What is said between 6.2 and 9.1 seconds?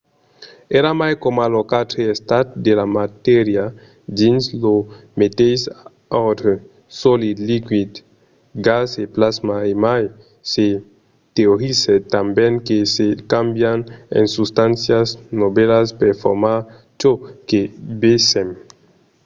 òrdre: solid liquid gas e